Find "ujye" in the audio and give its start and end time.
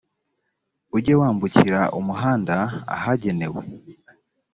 0.95-1.13